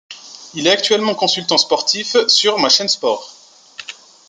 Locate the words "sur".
2.27-2.57